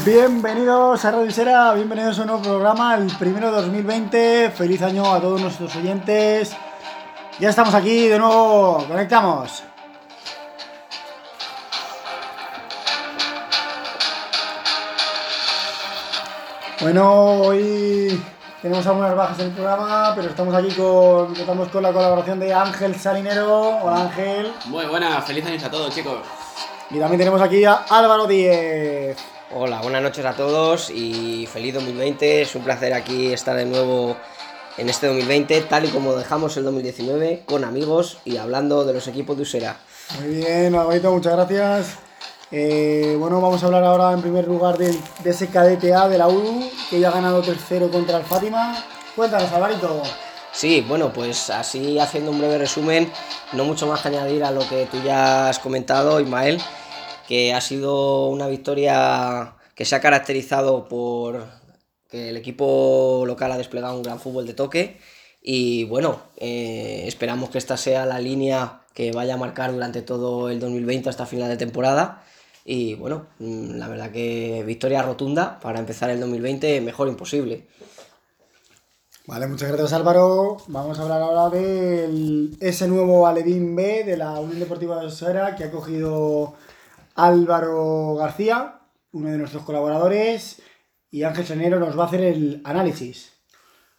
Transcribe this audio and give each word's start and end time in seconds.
Bienvenidos 0.00 1.04
a 1.04 1.10
Radio 1.12 1.26
Isera, 1.26 1.72
bienvenidos 1.74 2.18
a 2.18 2.22
un 2.22 2.26
nuevo 2.26 2.42
programa, 2.42 2.96
el 2.96 3.06
primero 3.18 3.52
de 3.52 3.62
2020. 3.62 4.50
Feliz 4.50 4.82
año 4.82 5.14
a 5.14 5.20
todos 5.20 5.40
nuestros 5.40 5.76
oyentes. 5.76 6.56
Ya 7.38 7.50
estamos 7.50 7.72
aquí 7.72 8.08
de 8.08 8.18
nuevo, 8.18 8.84
conectamos. 8.88 9.62
Bueno, 16.80 17.34
hoy 17.42 18.20
tenemos 18.60 18.84
algunas 18.88 19.14
bajas 19.14 19.38
en 19.38 19.46
el 19.46 19.52
programa, 19.52 20.12
pero 20.16 20.30
estamos 20.30 20.52
aquí 20.52 20.74
con, 20.74 21.32
contamos 21.32 21.68
con 21.68 21.80
la 21.80 21.92
colaboración 21.92 22.40
de 22.40 22.52
Ángel 22.52 22.96
Salinero. 22.96 23.78
Hola 23.82 24.02
Ángel. 24.02 24.52
Muy 24.64 24.84
buena, 24.86 25.22
feliz 25.22 25.46
año 25.46 25.64
a 25.64 25.70
todos, 25.70 25.94
chicos. 25.94 26.18
Y 26.90 26.98
también 26.98 27.18
tenemos 27.18 27.40
aquí 27.40 27.64
a 27.64 27.84
Álvaro 27.88 28.26
Díez. 28.26 29.16
Hola, 29.54 29.82
buenas 29.82 30.00
noches 30.02 30.24
a 30.24 30.32
todos 30.32 30.88
y 30.88 31.46
feliz 31.46 31.74
2020. 31.74 32.40
Es 32.40 32.54
un 32.54 32.64
placer 32.64 32.94
aquí 32.94 33.34
estar 33.34 33.54
de 33.54 33.66
nuevo 33.66 34.16
en 34.78 34.88
este 34.88 35.08
2020, 35.08 35.60
tal 35.62 35.84
y 35.84 35.88
como 35.88 36.14
dejamos 36.14 36.56
el 36.56 36.64
2019, 36.64 37.42
con 37.44 37.62
amigos 37.62 38.16
y 38.24 38.38
hablando 38.38 38.86
de 38.86 38.94
los 38.94 39.06
equipos 39.08 39.36
de 39.36 39.42
Usera. 39.42 39.76
Muy 40.18 40.36
bien, 40.36 40.74
Alvarito, 40.74 41.12
muchas 41.12 41.34
gracias. 41.34 41.98
Eh, 42.50 43.14
bueno, 43.18 43.42
vamos 43.42 43.62
a 43.62 43.66
hablar 43.66 43.84
ahora 43.84 44.12
en 44.12 44.22
primer 44.22 44.48
lugar 44.48 44.78
de, 44.78 44.98
de 45.22 45.30
ese 45.30 45.48
cadete 45.48 45.92
A 45.92 46.08
de 46.08 46.16
la 46.16 46.28
que 46.88 46.98
ya 46.98 47.10
ha 47.10 47.12
ganado 47.12 47.42
tercero 47.42 47.90
contra 47.90 48.16
el 48.16 48.24
Fátima. 48.24 48.82
Cuéntanos, 49.14 49.52
Alvarito. 49.52 50.02
Sí, 50.50 50.82
bueno, 50.88 51.12
pues 51.12 51.50
así 51.50 51.98
haciendo 51.98 52.30
un 52.30 52.38
breve 52.38 52.56
resumen, 52.56 53.12
no 53.52 53.64
mucho 53.64 53.86
más 53.86 54.00
que 54.00 54.08
añadir 54.08 54.44
a 54.44 54.50
lo 54.50 54.66
que 54.66 54.86
tú 54.90 55.02
ya 55.02 55.50
has 55.50 55.58
comentado, 55.58 56.20
Ismael, 56.20 56.58
que 57.26 57.52
ha 57.54 57.60
sido 57.60 58.28
una 58.28 58.48
victoria 58.48 59.54
que 59.74 59.84
se 59.84 59.94
ha 59.94 60.00
caracterizado 60.00 60.88
por 60.88 61.46
que 62.10 62.28
el 62.28 62.36
equipo 62.36 63.24
local 63.26 63.52
ha 63.52 63.58
desplegado 63.58 63.96
un 63.96 64.02
gran 64.02 64.20
fútbol 64.20 64.46
de 64.46 64.54
toque 64.54 64.98
y 65.40 65.84
bueno, 65.84 66.20
eh, 66.36 67.04
esperamos 67.06 67.50
que 67.50 67.58
esta 67.58 67.76
sea 67.76 68.06
la 68.06 68.20
línea 68.20 68.82
que 68.94 69.12
vaya 69.12 69.34
a 69.34 69.38
marcar 69.38 69.72
durante 69.72 70.02
todo 70.02 70.50
el 70.50 70.60
2020 70.60 71.08
hasta 71.08 71.26
final 71.26 71.48
de 71.48 71.56
temporada 71.56 72.22
y 72.64 72.94
bueno, 72.94 73.26
mm, 73.38 73.76
la 73.76 73.88
verdad 73.88 74.12
que 74.12 74.62
victoria 74.66 75.02
rotunda 75.02 75.58
para 75.60 75.80
empezar 75.80 76.10
el 76.10 76.20
2020 76.20 76.80
mejor 76.80 77.08
imposible. 77.08 77.66
Vale, 79.26 79.46
muchas 79.46 79.68
gracias 79.68 79.92
Álvaro. 79.92 80.58
Vamos 80.66 80.98
a 80.98 81.02
hablar 81.02 81.22
ahora 81.22 81.48
de 81.48 82.50
ese 82.60 82.88
nuevo 82.88 83.26
Alevín 83.26 83.74
B 83.74 84.04
de 84.04 84.16
la 84.16 84.38
Unión 84.38 84.60
Deportiva 84.60 85.00
de 85.00 85.06
Osera 85.06 85.56
que 85.56 85.64
ha 85.64 85.70
cogido 85.70 86.54
Álvaro 87.14 88.14
García, 88.14 88.80
uno 89.12 89.30
de 89.30 89.38
nuestros 89.38 89.64
colaboradores, 89.64 90.62
y 91.10 91.24
Ángel 91.24 91.46
Senero 91.46 91.78
nos 91.78 91.98
va 91.98 92.04
a 92.04 92.06
hacer 92.06 92.22
el 92.22 92.60
análisis. 92.64 93.32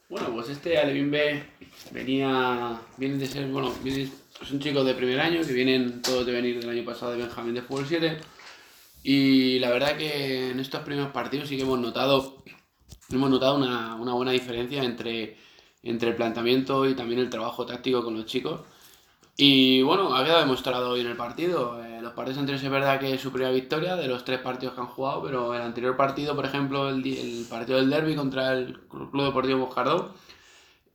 Bueno, 0.09 0.31
pues 0.33 0.49
este 0.49 0.77
Alevín 0.77 1.11
B 1.11 1.43
venía, 1.91 2.79
viene 2.97 3.17
de 3.17 3.27
ser, 3.27 3.47
bueno, 3.47 3.71
viene, 3.83 4.09
es 4.41 4.51
un 4.51 4.59
chico 4.59 4.83
de 4.83 4.93
primer 4.93 5.19
año 5.19 5.41
que 5.41 5.53
vienen 5.53 6.01
todos 6.01 6.25
de 6.25 6.31
venir 6.31 6.59
del 6.59 6.69
año 6.69 6.85
pasado 6.85 7.11
de 7.11 7.19
Benjamín 7.19 7.55
de 7.55 7.61
Fútbol 7.61 7.85
7 7.87 8.17
y 9.03 9.59
la 9.59 9.69
verdad 9.69 9.97
que 9.97 10.51
en 10.51 10.59
estos 10.59 10.81
primeros 10.81 11.11
partidos 11.11 11.49
sí 11.49 11.57
que 11.57 11.63
hemos 11.63 11.79
notado, 11.79 12.43
hemos 13.09 13.29
notado 13.29 13.57
una, 13.57 13.95
buena 14.13 14.31
diferencia 14.31 14.83
entre 14.83 15.37
el 15.83 16.15
planteamiento 16.15 16.87
y 16.87 16.95
también 16.95 17.19
el 17.19 17.29
trabajo 17.29 17.65
táctico 17.65 18.03
con 18.03 18.15
los 18.15 18.25
chicos. 18.25 18.61
Y 19.35 19.81
bueno, 19.81 20.15
ha 20.15 20.23
quedado 20.23 20.41
demostrado 20.41 20.91
hoy 20.91 21.01
en 21.01 21.07
el 21.07 21.17
partido. 21.17 21.83
Eh, 21.83 22.01
los 22.01 22.13
partidos 22.13 22.39
anteriores 22.39 22.63
es 22.63 22.71
verdad 22.71 22.99
que 22.99 23.13
es 23.13 23.21
su 23.21 23.31
primera 23.31 23.51
victoria 23.51 23.95
de 23.95 24.07
los 24.07 24.23
tres 24.23 24.39
partidos 24.39 24.75
que 24.75 24.81
han 24.81 24.87
jugado, 24.87 25.23
pero 25.23 25.55
el 25.55 25.61
anterior 25.61 25.97
partido, 25.97 26.35
por 26.35 26.45
ejemplo, 26.45 26.89
el, 26.89 27.45
partido 27.49 27.79
del 27.79 27.89
derby 27.89 28.15
contra 28.15 28.53
el 28.53 28.79
Club 28.87 29.25
Deportivo 29.25 29.65
Boscardó, 29.65 30.13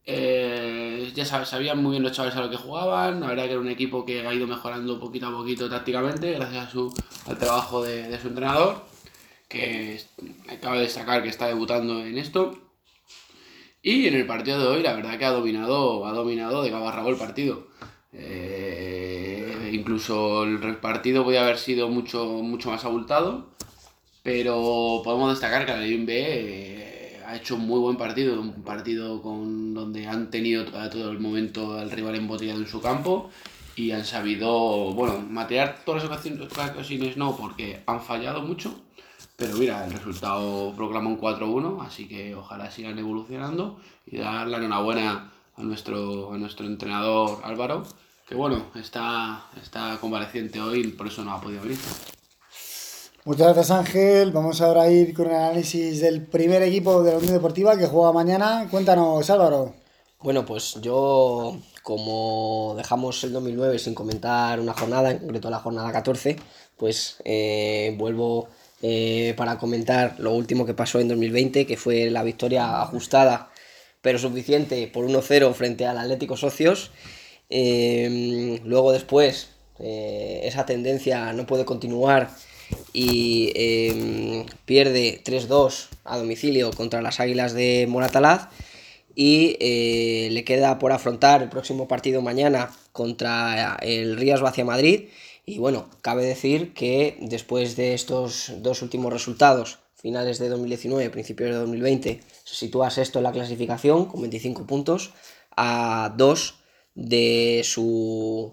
eh, 0.06 1.12
ya 1.14 1.24
sabían 1.24 1.82
muy 1.82 1.92
bien 1.92 2.02
los 2.02 2.12
chavales 2.12 2.36
a 2.36 2.40
lo 2.42 2.50
que 2.50 2.56
jugaban. 2.56 3.20
La 3.20 3.26
verdad 3.28 3.44
que 3.44 3.52
era 3.52 3.60
un 3.60 3.68
equipo 3.68 4.06
que 4.06 4.26
ha 4.26 4.32
ido 4.32 4.46
mejorando 4.46 5.00
poquito 5.00 5.26
a 5.26 5.32
poquito 5.32 5.68
tácticamente, 5.68 6.32
gracias 6.32 6.68
a 6.68 6.70
su, 6.70 6.94
al 7.26 7.38
trabajo 7.38 7.82
de, 7.82 8.18
su 8.20 8.28
entrenador, 8.28 8.84
que 9.48 10.00
acaba 10.48 10.76
de 10.76 10.82
destacar 10.82 11.22
que 11.22 11.28
está 11.28 11.48
debutando 11.48 12.04
en 12.04 12.16
esto. 12.18 12.56
Y 13.82 14.06
en 14.06 14.14
el 14.14 14.26
partido 14.26 14.60
de 14.60 14.66
hoy, 14.68 14.82
la 14.82 14.94
verdad 14.94 15.18
que 15.18 15.24
ha 15.24 15.30
dominado, 15.30 16.06
ha 16.06 16.12
dominado 16.12 16.62
de 16.62 16.70
cabo 16.70 17.08
el 17.08 17.16
partido. 17.16 17.66
Eh, 18.12 19.70
incluso 19.72 20.44
el 20.44 20.76
partido 20.76 21.24
podía 21.24 21.42
haber 21.42 21.58
sido 21.58 21.88
mucho, 21.88 22.26
mucho 22.42 22.70
más 22.70 22.84
abultado, 22.84 23.48
pero 24.22 25.02
podemos 25.04 25.30
destacar 25.30 25.66
que 25.66 25.72
la 25.72 25.78
B 25.78 26.06
eh, 26.08 27.22
ha 27.26 27.36
hecho 27.36 27.56
un 27.56 27.66
muy 27.66 27.78
buen 27.78 27.96
partido, 27.96 28.40
un 28.40 28.62
partido 28.62 29.20
con 29.22 29.74
donde 29.74 30.06
han 30.06 30.30
tenido 30.30 30.64
a 30.78 30.88
todo 30.90 31.10
el 31.10 31.20
momento 31.20 31.78
al 31.78 31.90
rival 31.90 32.14
embotellado 32.14 32.60
en 32.60 32.66
su 32.66 32.80
campo 32.80 33.30
y 33.76 33.92
han 33.92 34.04
sabido, 34.04 34.92
bueno, 34.92 35.20
materiar 35.20 35.82
todas 35.84 36.02
las 36.02 36.10
ocasiones, 36.10 36.50
ocasiones 36.50 37.16
no, 37.16 37.36
porque 37.36 37.82
han 37.86 38.00
fallado 38.00 38.42
mucho, 38.42 38.74
pero 39.36 39.56
mira, 39.56 39.84
el 39.86 39.92
resultado 39.92 40.74
proclama 40.74 41.10
un 41.10 41.20
4-1, 41.20 41.86
así 41.86 42.08
que 42.08 42.34
ojalá 42.34 42.70
sigan 42.70 42.98
evolucionando 42.98 43.78
y 44.04 44.18
dar 44.18 44.48
la 44.48 44.58
enhorabuena 44.58 45.30
a 45.58 45.62
nuestro, 45.62 46.32
a 46.32 46.38
nuestro 46.38 46.66
entrenador 46.66 47.40
Álvaro, 47.42 47.82
que 48.28 48.34
bueno, 48.34 48.66
está, 48.74 49.46
está 49.62 49.98
convaleciente 50.00 50.60
hoy, 50.60 50.88
por 50.88 51.06
eso 51.06 51.24
no 51.24 51.32
ha 51.32 51.40
podido 51.40 51.62
venir. 51.62 51.78
Muchas 53.24 53.46
gracias 53.48 53.70
Ángel. 53.70 54.32
Vamos 54.32 54.60
ahora 54.60 54.82
a 54.82 54.90
ir 54.90 55.12
con 55.12 55.26
el 55.26 55.34
análisis 55.34 56.00
del 56.00 56.26
primer 56.26 56.62
equipo 56.62 57.02
de 57.02 57.12
la 57.12 57.18
Unión 57.18 57.34
Deportiva 57.34 57.76
que 57.76 57.86
juega 57.86 58.12
mañana. 58.12 58.66
Cuéntanos, 58.70 59.28
Álvaro. 59.28 59.74
Bueno, 60.20 60.46
pues 60.46 60.78
yo, 60.80 61.58
como 61.82 62.74
dejamos 62.76 63.22
el 63.24 63.32
2009 63.32 63.78
sin 63.78 63.94
comentar 63.94 64.58
una 64.60 64.72
jornada, 64.72 65.10
en 65.10 65.18
concreto 65.18 65.50
la 65.50 65.60
jornada 65.60 65.92
14, 65.92 66.36
pues 66.76 67.18
eh, 67.24 67.94
vuelvo 67.98 68.48
eh, 68.80 69.34
para 69.36 69.58
comentar 69.58 70.16
lo 70.18 70.32
último 70.32 70.64
que 70.64 70.74
pasó 70.74 70.98
en 70.98 71.08
2020, 71.08 71.66
que 71.66 71.76
fue 71.76 72.10
la 72.10 72.22
victoria 72.22 72.80
ajustada, 72.80 73.50
pero 74.00 74.18
suficiente, 74.18 74.86
por 74.88 75.06
1-0 75.06 75.52
frente 75.54 75.86
al 75.86 75.98
Atlético 75.98 76.36
Socios. 76.36 76.90
Eh, 77.50 78.60
luego 78.64 78.92
después, 78.92 79.50
eh, 79.78 80.40
esa 80.44 80.66
tendencia 80.66 81.32
no 81.32 81.46
puede 81.46 81.64
continuar 81.64 82.30
y 82.92 83.52
eh, 83.54 84.44
pierde 84.66 85.22
3-2 85.24 85.88
a 86.04 86.18
domicilio 86.18 86.70
contra 86.72 87.02
las 87.02 87.20
Águilas 87.20 87.54
de 87.54 87.86
Moratalaz 87.88 88.48
y 89.14 89.56
le 90.30 90.44
queda 90.44 90.78
por 90.78 90.92
afrontar 90.92 91.42
el 91.42 91.48
próximo 91.48 91.88
partido 91.88 92.22
mañana 92.22 92.70
contra 92.92 93.76
el 93.82 94.16
Rías 94.16 94.40
Vacia 94.40 94.64
Madrid. 94.64 95.08
Y 95.44 95.58
bueno, 95.58 95.88
cabe 96.02 96.24
decir 96.24 96.72
que 96.72 97.16
después 97.20 97.74
de 97.74 97.94
estos 97.94 98.52
dos 98.58 98.80
últimos 98.82 99.12
resultados, 99.12 99.80
finales 100.00 100.38
de 100.38 100.48
2019, 100.48 101.10
principios 101.10 101.50
de 101.50 101.56
2020, 101.56 102.20
se 102.44 102.54
sitúa 102.54 102.90
sexto 102.90 103.18
en 103.18 103.24
la 103.24 103.32
clasificación 103.32 104.06
con 104.06 104.20
25 104.22 104.66
puntos 104.66 105.12
a 105.56 106.14
2 106.16 106.54
de 106.94 107.62
su 107.64 108.52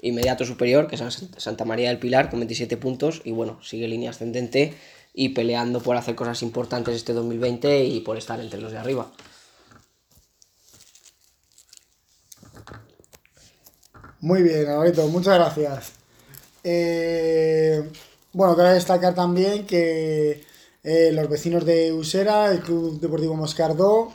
inmediato 0.00 0.44
superior, 0.44 0.86
que 0.88 0.94
es 0.96 1.00
San- 1.00 1.12
Santa 1.38 1.64
María 1.64 1.88
del 1.90 1.98
Pilar, 1.98 2.30
con 2.30 2.40
27 2.40 2.76
puntos. 2.78 3.20
Y 3.24 3.32
bueno, 3.32 3.62
sigue 3.62 3.86
línea 3.88 4.10
ascendente 4.10 4.74
y 5.12 5.30
peleando 5.30 5.80
por 5.82 5.96
hacer 5.96 6.14
cosas 6.14 6.42
importantes 6.42 6.94
este 6.96 7.12
2020 7.12 7.84
y 7.84 8.00
por 8.00 8.16
estar 8.16 8.40
entre 8.40 8.60
los 8.60 8.72
de 8.72 8.78
arriba. 8.78 9.12
Muy 14.20 14.42
bien, 14.42 14.68
Alvarito, 14.68 15.06
muchas 15.08 15.34
gracias. 15.36 15.92
Eh, 16.62 17.82
bueno, 18.32 18.54
cabe 18.56 18.74
destacar 18.74 19.14
también 19.14 19.66
que 19.66 20.44
eh, 20.82 21.10
los 21.12 21.28
vecinos 21.28 21.64
de 21.66 21.92
Usera, 21.92 22.50
el 22.50 22.60
Club 22.60 23.00
Deportivo 23.00 23.34
Moscardó, 23.34 24.12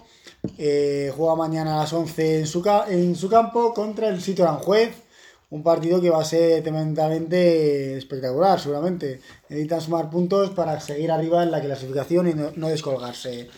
eh, 0.57 1.11
juega 1.15 1.35
mañana 1.35 1.75
a 1.75 1.81
las 1.81 1.93
11 1.93 2.39
en 2.39 2.47
su, 2.47 2.63
en 2.89 3.15
su 3.15 3.29
campo 3.29 3.73
contra 3.73 4.09
el 4.09 4.21
sitio 4.21 4.45
Aranjuez. 4.45 5.03
Un 5.51 5.61
partido 5.63 6.01
que 6.01 6.09
va 6.09 6.21
a 6.21 6.25
ser 6.25 6.63
tremendamente 6.63 7.97
espectacular, 7.97 8.59
seguramente. 8.59 9.21
Necesitan 9.47 9.79
sumar 9.79 10.09
puntos 10.09 10.49
para 10.49 10.79
seguir 10.79 11.11
arriba 11.11 11.43
en 11.43 11.51
la 11.51 11.61
clasificación 11.61 12.27
y 12.27 12.33
no, 12.33 12.67
descolgarse. 12.67 13.49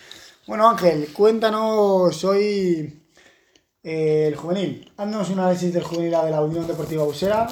Bueno, 0.46 0.68
Ángel, 0.68 1.08
cuéntanos 1.12 2.24
hoy 2.24 3.02
eh, 3.82 4.26
el 4.28 4.36
juvenil. 4.36 4.92
Haznos 4.98 5.30
un 5.30 5.40
análisis 5.40 5.72
del 5.72 5.82
juvenil 5.82 6.10
de 6.10 6.30
la 6.30 6.42
Unión 6.42 6.66
Deportiva 6.66 7.04
Usera. 7.04 7.48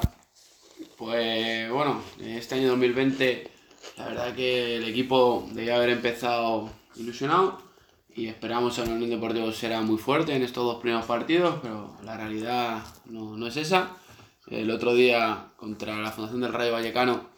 Pues 0.97 1.69
bueno, 1.71 2.01
este 2.19 2.55
año 2.55 2.69
2020 2.69 3.56
la 3.97 4.05
verdad 4.05 4.35
que 4.35 4.77
el 4.77 4.83
equipo 4.83 5.47
debía 5.53 5.75
haber 5.75 5.89
empezado 5.89 6.69
ilusionado 6.95 7.61
y 8.15 8.27
esperamos 8.27 8.77
a 8.79 8.85
la 8.85 8.93
Unión 8.93 9.09
Deportiva 9.09 9.51
será 9.51 9.81
muy 9.81 9.97
fuerte 9.97 10.35
en 10.35 10.43
estos 10.43 10.63
dos 10.63 10.81
primeros 10.81 11.05
partidos, 11.05 11.59
pero 11.61 11.95
la 12.03 12.15
realidad 12.15 12.83
no, 13.05 13.35
no 13.35 13.47
es 13.47 13.57
esa. 13.57 13.97
El 14.47 14.71
otro 14.71 14.93
día 14.93 15.47
contra 15.55 15.97
la 15.97 16.11
Fundación 16.11 16.41
del 16.41 16.53
Rayo 16.53 16.71
Vallecano 16.71 17.29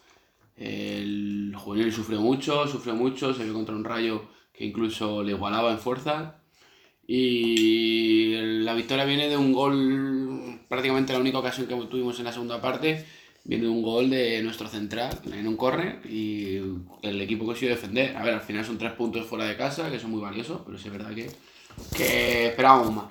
El 0.56 1.54
juvenil 1.56 1.92
sufrió 1.92 2.20
mucho, 2.20 2.66
sufrió 2.68 2.94
mucho, 2.94 3.34
se 3.34 3.44
vio 3.44 3.54
contra 3.54 3.74
un 3.74 3.84
rayo 3.84 4.28
que 4.52 4.64
incluso 4.64 5.22
le 5.22 5.32
igualaba 5.32 5.72
en 5.72 5.78
fuerza. 5.78 6.42
Y 7.06 8.36
la 8.62 8.74
victoria 8.74 9.04
viene 9.04 9.28
de 9.28 9.36
un 9.36 9.52
gol, 9.52 10.60
prácticamente 10.68 11.12
la 11.12 11.18
única 11.18 11.38
ocasión 11.38 11.66
que 11.66 11.74
tuvimos 11.86 12.18
en 12.18 12.26
la 12.26 12.32
segunda 12.32 12.60
parte, 12.60 13.04
viene 13.44 13.68
un 13.68 13.82
gol 13.82 14.10
de 14.10 14.42
nuestro 14.42 14.68
central 14.68 15.18
en 15.32 15.46
un 15.48 15.56
córner 15.56 16.00
y 16.08 16.56
el 17.02 17.20
equipo 17.20 17.44
consiguió 17.44 17.74
defender. 17.74 18.16
A 18.16 18.22
ver, 18.22 18.34
al 18.34 18.40
final 18.40 18.64
son 18.64 18.78
tres 18.78 18.92
puntos 18.92 19.26
fuera 19.26 19.44
de 19.44 19.56
casa, 19.56 19.90
que 19.90 19.98
son 19.98 20.10
muy 20.10 20.20
valiosos, 20.20 20.60
pero 20.64 20.76
es 20.76 20.90
verdad 20.90 21.14
que, 21.14 21.30
que 21.96 22.48
esperábamos 22.48 22.92
más. 22.94 23.06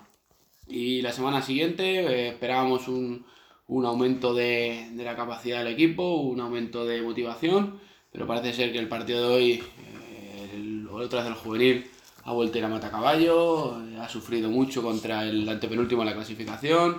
Y 0.67 1.01
la 1.01 1.11
semana 1.11 1.41
siguiente 1.41 1.99
eh, 2.01 2.27
esperábamos 2.29 2.87
un, 2.87 3.25
un 3.67 3.85
aumento 3.85 4.33
de, 4.33 4.89
de, 4.91 5.03
la 5.03 5.15
capacidad 5.15 5.59
del 5.63 5.73
equipo, 5.73 6.21
un 6.21 6.39
aumento 6.39 6.85
de 6.85 7.01
motivación, 7.01 7.79
pero 8.11 8.27
parece 8.27 8.53
ser 8.53 8.71
que 8.71 8.79
el 8.79 8.87
partido 8.87 9.29
de 9.29 9.35
hoy, 9.35 9.51
eh, 9.53 10.49
el, 10.53 10.87
vez 10.87 11.09
del 11.09 11.33
juvenil, 11.33 11.85
ha 12.23 12.33
vuelto 12.33 12.55
a 12.55 12.59
ir 12.59 12.65
a 12.65 12.69
matacaballo, 12.69 13.79
eh, 13.79 13.97
ha 13.99 14.07
sufrido 14.07 14.49
mucho 14.49 14.83
contra 14.83 15.23
el 15.23 15.47
antepenúltimo 15.49 16.01
de 16.01 16.09
la 16.09 16.15
clasificación, 16.15 16.97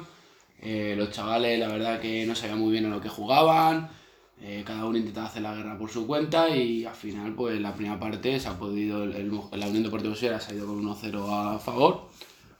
eh, 0.61 0.95
los 0.97 1.11
chavales 1.11 1.59
la 1.59 1.69
verdad 1.69 2.01
que 2.01 2.27
no 2.27 2.35
sabían 2.35 2.59
muy 2.59 2.73
bien 2.73 2.87
a 2.87 2.89
lo 2.91 3.01
que 3.01 3.09
jugaban, 3.09 3.91
eh, 4.41 4.63
cada 4.67 4.85
uno 4.87 4.99
intentaba 4.99 5.27
hacer 5.27 5.43
la 5.43 5.55
guerra 5.55 5.79
por 5.79 5.91
su 5.91 6.07
cuenta 6.07 6.49
y 6.49 6.85
al 6.85 6.95
final 6.95 7.35
pues 7.35 7.61
la 7.61 7.75
primera 7.75 7.99
parte 7.99 8.39
se 8.41 8.49
ha 8.49 8.59
podido, 8.59 9.05
el, 9.05 9.15
el, 9.15 9.31
la 9.31 9.67
Unión 9.67 9.83
Deportiva 9.83 10.15
se 10.17 10.53
ha 10.53 10.55
ido 10.55 10.67
con 10.67 10.83
1-0 10.83 11.57
a 11.57 11.59
favor 11.59 12.09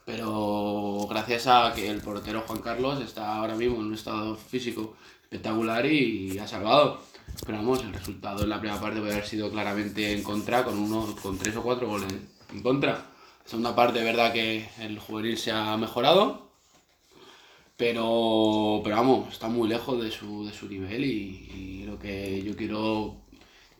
pero 0.05 1.07
gracias 1.09 1.47
a 1.47 1.71
que 1.75 1.89
el 1.89 2.01
portero 2.01 2.43
Juan 2.47 2.59
Carlos 2.59 3.01
está 3.01 3.35
ahora 3.35 3.55
mismo 3.55 3.77
en 3.77 3.87
un 3.87 3.93
estado 3.93 4.35
físico 4.35 4.95
espectacular 5.23 5.85
y, 5.85 6.37
ha 6.39 6.47
salvado. 6.47 6.99
Pero 7.45 7.75
el 7.75 7.93
resultado 7.93 8.43
en 8.43 8.49
la 8.49 8.59
primera 8.59 8.81
parte 8.81 8.99
puede 8.99 9.13
haber 9.13 9.25
sido 9.25 9.49
claramente 9.49 10.11
en 10.11 10.21
contra, 10.21 10.65
con 10.65 10.77
uno, 10.77 11.15
con 11.21 11.37
tres 11.37 11.55
o 11.55 11.63
cuatro 11.63 11.87
goles 11.87 12.11
en 12.51 12.61
contra. 12.61 12.91
La 12.91 13.05
segunda 13.45 13.73
parte, 13.73 14.03
verdad 14.03 14.33
que 14.33 14.69
el 14.79 14.99
juvenil 14.99 15.37
se 15.37 15.51
ha 15.51 15.77
mejorado, 15.77 16.50
pero, 17.81 18.79
pero 18.83 18.95
vamos, 18.97 19.33
está 19.33 19.47
muy 19.47 19.67
lejos 19.67 20.03
de 20.03 20.11
su, 20.11 20.45
de 20.45 20.53
su 20.53 20.69
nivel 20.69 21.03
y, 21.03 21.83
lo 21.87 21.97
que 21.97 22.43
yo 22.43 22.55
quiero, 22.55 23.15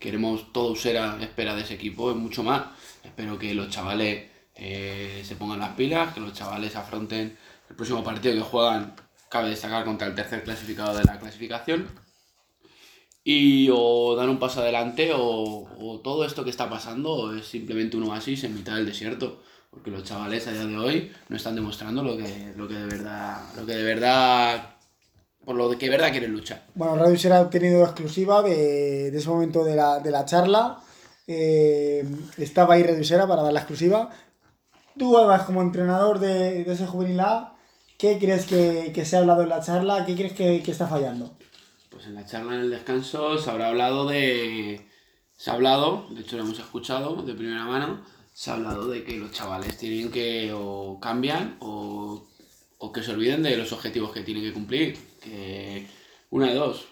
queremos, 0.00 0.52
todo 0.52 0.72
Usera 0.72 1.18
espera 1.20 1.54
de 1.54 1.62
ese 1.62 1.74
equipo 1.74 2.10
es 2.10 2.16
mucho 2.16 2.42
más. 2.42 2.64
Espero 3.04 3.38
que 3.38 3.54
los 3.54 3.68
chavales 3.68 4.28
eh, 4.56 5.22
se 5.24 5.36
pongan 5.36 5.60
las 5.60 5.76
pilas, 5.76 6.12
que 6.12 6.18
los 6.18 6.32
chavales 6.32 6.74
afronten 6.74 7.38
el 7.70 7.76
próximo 7.76 8.02
partido 8.02 8.34
que 8.34 8.40
juegan, 8.40 8.96
cabe 9.28 9.50
destacar 9.50 9.84
contra 9.84 10.08
el 10.08 10.16
tercer 10.16 10.42
clasificado 10.42 10.98
de 10.98 11.04
la 11.04 11.20
clasificación, 11.20 11.86
y 13.22 13.68
o 13.72 14.16
dar 14.16 14.28
un 14.28 14.40
paso 14.40 14.62
adelante 14.62 15.12
o, 15.14 15.68
o 15.78 16.00
todo 16.00 16.24
esto 16.24 16.42
que 16.42 16.50
está 16.50 16.68
pasando 16.68 17.36
es 17.36 17.46
simplemente 17.46 17.96
un 17.96 18.08
oasis 18.08 18.42
en 18.42 18.56
mitad 18.56 18.74
del 18.74 18.86
desierto, 18.86 19.44
porque 19.72 19.90
los 19.90 20.04
chavales 20.04 20.46
a 20.46 20.52
día 20.52 20.66
de 20.66 20.76
hoy 20.76 21.12
no 21.28 21.36
están 21.36 21.54
demostrando 21.54 22.02
lo 22.02 22.16
que, 22.16 22.52
lo 22.56 22.68
que 22.68 22.74
de 22.74 22.86
verdad, 22.86 23.40
lo 23.56 23.64
que 23.64 23.74
de 23.74 23.82
verdad 23.82 24.76
por 25.44 25.56
lo 25.56 25.70
que 25.70 25.86
de 25.86 25.90
verdad 25.90 26.10
quieren 26.10 26.32
luchar. 26.32 26.66
Bueno, 26.74 26.94
Radio 26.96 27.18
Sierra 27.18 27.38
ha 27.38 27.40
obtenido 27.40 27.82
exclusiva 27.82 28.42
de, 28.42 29.10
de 29.10 29.18
ese 29.18 29.28
momento 29.28 29.64
de 29.64 29.74
la, 29.74 29.98
de 29.98 30.10
la 30.10 30.24
charla. 30.24 30.78
Eh, 31.26 32.04
estaba 32.36 32.74
ahí 32.74 32.82
Radio 32.82 33.26
para 33.26 33.42
dar 33.42 33.52
la 33.52 33.60
exclusiva. 33.60 34.10
Tú, 34.96 35.16
además, 35.16 35.42
como 35.42 35.62
entrenador 35.62 36.18
de, 36.18 36.64
de 36.64 36.72
ese 36.72 36.86
juvenil 36.86 37.18
A, 37.20 37.54
¿qué 37.98 38.18
crees 38.18 38.46
que, 38.46 38.92
que, 38.94 39.04
se 39.04 39.16
ha 39.16 39.20
hablado 39.20 39.42
en 39.42 39.48
la 39.48 39.62
charla? 39.62 40.04
¿Qué 40.04 40.14
crees 40.14 40.34
que, 40.34 40.62
que, 40.62 40.70
está 40.70 40.86
fallando? 40.86 41.36
Pues 41.88 42.06
en 42.06 42.14
la 42.14 42.26
charla 42.26 42.54
en 42.54 42.60
el 42.60 42.70
descanso 42.70 43.38
se 43.38 43.50
habrá 43.50 43.68
hablado 43.68 44.06
de. 44.06 44.86
Se 45.34 45.50
ha 45.50 45.54
hablado, 45.54 46.06
de 46.10 46.20
hecho 46.20 46.36
lo 46.36 46.44
hemos 46.44 46.58
escuchado 46.58 47.22
de 47.22 47.34
primera 47.34 47.64
mano, 47.64 48.02
se 48.32 48.50
ha 48.50 48.54
hablado 48.54 48.88
de 48.88 49.04
que 49.04 49.16
los 49.16 49.30
chavales 49.32 49.76
tienen 49.78 50.10
que 50.10 50.52
o 50.54 50.98
cambian 51.00 51.56
o, 51.60 52.26
o 52.78 52.92
que 52.92 53.02
se 53.02 53.12
olviden 53.12 53.42
de 53.42 53.56
los 53.56 53.72
objetivos 53.72 54.12
que 54.12 54.22
tienen 54.22 54.42
que 54.42 54.52
cumplir. 54.52 54.96
Que 55.20 55.86
una 56.30 56.48
de 56.48 56.54
dos, 56.54 56.86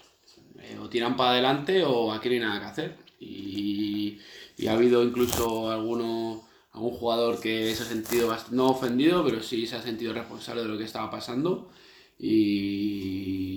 eh, 0.59 0.77
o 0.79 0.89
tiran 0.89 1.17
para 1.17 1.31
adelante 1.31 1.83
o 1.83 2.11
aquí 2.11 2.29
no 2.29 2.33
hay 2.35 2.39
nada 2.39 2.59
que 2.59 2.65
hacer. 2.65 2.97
Y, 3.19 4.19
y 4.57 4.67
ha 4.67 4.73
habido 4.73 5.03
incluso 5.03 5.69
algunos 5.71 6.41
algún 6.73 6.91
jugador 6.91 7.39
que 7.39 7.75
se 7.75 7.83
ha 7.83 7.85
sentido 7.85 8.35
no 8.51 8.69
ofendido, 8.69 9.23
pero 9.25 9.41
sí 9.43 9.67
se 9.67 9.75
ha 9.75 9.81
sentido 9.81 10.13
responsable 10.13 10.61
de 10.61 10.69
lo 10.69 10.77
que 10.77 10.85
estaba 10.85 11.11
pasando 11.11 11.69
y, 12.17 13.51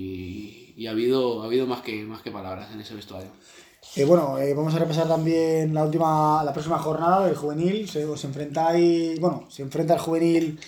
y 0.77 0.87
ha, 0.87 0.91
habido, 0.91 1.43
ha 1.43 1.47
habido 1.47 1.67
más 1.67 1.83
que, 1.83 2.03
más 2.05 2.23
que 2.23 2.31
palabras 2.31 2.73
en 2.73 2.81
ese 2.81 2.95
vestuario. 2.95 3.31
Eh, 3.97 4.05
bueno, 4.05 4.39
eh, 4.39 4.53
vamos 4.55 4.75
a 4.75 4.79
repasar 4.79 5.07
también 5.07 5.73
la 5.73 5.85
última, 5.85 6.43
la 6.43 6.53
próxima 6.53 6.79
jornada 6.79 7.27
del 7.27 7.37
juvenil. 7.37 7.89
Se, 7.89 8.05
os 8.05 8.25
enfrentáis, 8.25 9.21
bueno, 9.21 9.45
se 9.49 9.63
enfrenta 9.63 9.95
el 9.95 10.01
juvenil 10.01 10.59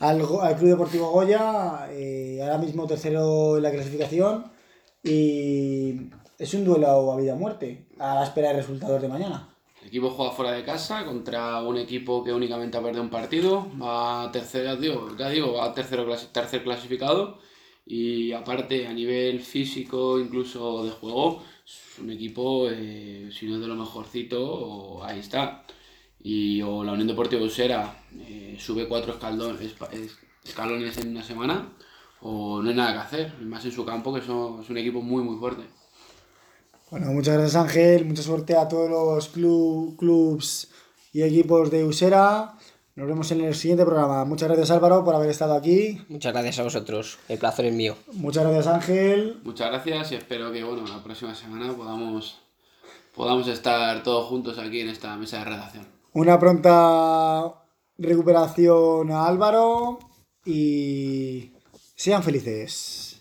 al, 0.00 0.18
Club 0.18 0.68
Deportivo 0.68 1.10
Goya, 1.10 1.88
eh, 1.90 2.40
ahora 2.42 2.58
mismo 2.58 2.86
tercero 2.86 3.56
en 3.56 3.62
la 3.62 3.70
clasificación 3.70 4.52
y 5.02 6.10
es 6.38 6.54
un 6.54 6.64
duelo 6.64 7.12
a 7.12 7.16
vida 7.16 7.34
o 7.34 7.36
muerte 7.36 7.86
a 7.98 8.16
la 8.16 8.24
espera 8.24 8.48
de 8.48 8.56
resultados 8.56 9.00
de 9.00 9.08
mañana. 9.08 9.48
El 9.80 9.88
equipo 9.88 10.10
juega 10.10 10.32
fuera 10.32 10.52
de 10.52 10.64
casa 10.64 11.04
contra 11.04 11.62
un 11.62 11.76
equipo 11.76 12.24
que 12.24 12.32
únicamente 12.32 12.76
ha 12.76 12.82
perdido 12.82 13.02
un 13.02 13.10
partido, 13.10 13.66
va 13.80 14.30
tercero, 14.32 14.76
digo, 14.76 15.14
ya 15.16 15.28
digo, 15.28 15.54
va 15.54 15.72
tercero, 15.74 16.06
tercer 16.32 16.62
clasificado 16.64 17.38
y 17.86 18.32
aparte 18.32 18.86
a 18.86 18.92
nivel 18.92 19.40
físico, 19.40 20.18
incluso 20.18 20.84
de 20.84 20.90
juego, 20.90 21.42
es 21.66 21.98
un 22.00 22.10
equipo, 22.10 22.68
eh, 22.70 23.30
si 23.32 23.46
no 23.46 23.56
es 23.56 23.60
de 23.60 23.66
lo 23.66 23.74
mejorcito, 23.74 25.04
ahí 25.04 25.18
está. 25.18 25.64
Y 26.22 26.62
o 26.62 26.82
la 26.82 26.92
Unión 26.92 27.08
Deportiva 27.08 27.42
Usera 27.42 28.02
eh, 28.14 28.56
sube 28.58 28.88
cuatro 28.88 29.12
escalones, 29.12 30.98
en 30.98 31.08
una 31.08 31.22
semana, 31.22 31.72
o 32.22 32.62
no 32.62 32.70
hay 32.70 32.76
nada 32.76 32.92
que 32.94 32.98
hacer, 33.00 33.38
más 33.42 33.64
en 33.66 33.72
su 33.72 33.84
campo, 33.84 34.14
que 34.14 34.22
son, 34.22 34.62
es 34.62 34.70
un 34.70 34.78
equipo 34.78 35.02
muy, 35.02 35.22
muy 35.22 35.38
fuerte. 35.38 35.64
Bueno, 36.90 37.08
muchas 37.08 37.34
gracias 37.34 37.56
Ángel, 37.56 38.04
mucha 38.06 38.22
suerte 38.22 38.56
a 38.56 38.68
todos 38.68 38.88
los 38.88 39.28
club, 39.28 39.96
clubs 39.98 40.70
y 41.12 41.22
equipos 41.22 41.70
de 41.70 41.84
Usera. 41.84 42.54
Nos 42.96 43.08
vemos 43.08 43.28
en 43.32 43.40
el 43.40 43.56
siguiente 43.56 43.84
programa. 43.84 44.24
Muchas 44.24 44.46
gracias 44.46 44.70
Álvaro 44.70 45.04
por 45.04 45.16
haber 45.16 45.28
estado 45.28 45.54
aquí. 45.54 46.00
Muchas 46.08 46.32
gracias 46.32 46.60
a 46.60 46.62
vosotros, 46.62 47.18
el 47.28 47.38
placer 47.38 47.66
es 47.66 47.74
mío. 47.74 47.96
Muchas 48.12 48.44
gracias 48.44 48.68
Ángel. 48.68 49.40
Muchas 49.42 49.68
gracias 49.68 50.12
y 50.12 50.14
espero 50.14 50.52
que 50.52 50.62
bueno, 50.62 50.86
la 50.86 51.02
próxima 51.02 51.34
semana 51.34 51.72
podamos, 51.72 52.38
podamos 53.12 53.48
estar 53.48 54.04
todos 54.04 54.28
juntos 54.28 54.60
aquí 54.60 54.80
en 54.80 54.90
esta 54.90 55.16
mesa 55.16 55.40
de 55.40 55.44
redacción. 55.44 55.86
Una 56.12 56.38
pronta 56.38 57.64
recuperación 57.98 59.10
a 59.10 59.26
Álvaro 59.26 59.98
y 60.44 61.52
sean 61.96 62.22
felices. 62.22 63.13